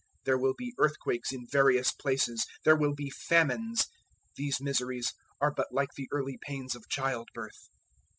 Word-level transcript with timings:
There 0.23 0.39
will 0.39 0.55
be 0.57 0.73
earthquakes 0.79 1.31
in 1.31 1.45
various 1.47 1.91
places; 1.91 2.47
there 2.65 2.75
will 2.75 2.95
be 2.95 3.11
famines. 3.11 3.85
These 4.35 4.59
miseries 4.59 5.13
are 5.39 5.53
but 5.53 5.67
like 5.71 5.93
the 5.95 6.09
early 6.11 6.39
pains 6.41 6.73
of 6.73 6.89
childbirth. 6.89 7.69